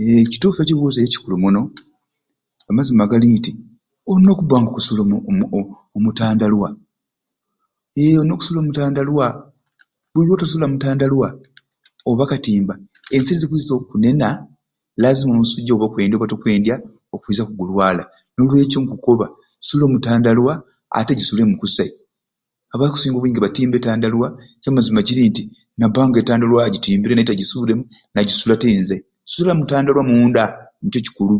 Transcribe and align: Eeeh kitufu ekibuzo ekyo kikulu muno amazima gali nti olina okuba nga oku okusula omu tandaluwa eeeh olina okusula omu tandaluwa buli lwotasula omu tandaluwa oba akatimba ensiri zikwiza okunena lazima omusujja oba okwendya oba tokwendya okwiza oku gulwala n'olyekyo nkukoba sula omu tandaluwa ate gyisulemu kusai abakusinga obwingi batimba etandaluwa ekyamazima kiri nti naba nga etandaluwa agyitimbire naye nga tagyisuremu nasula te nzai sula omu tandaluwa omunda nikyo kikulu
Eeeh 0.00 0.24
kitufu 0.30 0.58
ekibuzo 0.60 0.98
ekyo 1.00 1.18
kikulu 1.20 1.36
muno 1.42 1.60
amazima 2.70 3.10
gali 3.10 3.28
nti 3.36 3.52
olina 4.10 4.30
okuba 4.32 4.56
nga 4.58 4.68
oku 4.70 4.72
okusula 4.78 5.00
omu 5.96 6.10
tandaluwa 6.18 6.68
eeeh 8.00 8.18
olina 8.20 8.34
okusula 8.34 8.58
omu 8.60 8.72
tandaluwa 8.78 9.26
buli 10.10 10.26
lwotasula 10.28 10.64
omu 10.66 10.78
tandaluwa 10.84 11.28
oba 12.10 12.22
akatimba 12.26 12.74
ensiri 13.14 13.40
zikwiza 13.40 13.72
okunena 13.74 14.28
lazima 15.02 15.30
omusujja 15.32 15.72
oba 15.74 15.86
okwendya 15.88 16.16
oba 16.16 16.30
tokwendya 16.32 16.74
okwiza 17.14 17.40
oku 17.44 17.52
gulwala 17.60 18.02
n'olyekyo 18.34 18.78
nkukoba 18.82 19.26
sula 19.66 19.82
omu 19.86 19.98
tandaluwa 20.04 20.52
ate 20.98 21.12
gyisulemu 21.18 21.52
kusai 21.60 21.90
abakusinga 22.74 23.16
obwingi 23.18 23.40
batimba 23.44 23.74
etandaluwa 23.78 24.28
ekyamazima 24.56 25.00
kiri 25.06 25.22
nti 25.30 25.42
naba 25.78 26.00
nga 26.08 26.18
etandaluwa 26.22 26.60
agyitimbire 26.66 27.12
naye 27.14 27.24
nga 27.24 27.30
tagyisuremu 27.34 27.84
nasula 28.12 28.54
te 28.62 28.68
nzai 28.82 29.00
sula 29.32 29.50
omu 29.54 29.64
tandaluwa 29.70 30.02
omunda 30.06 30.42
nikyo 30.80 31.00
kikulu 31.06 31.36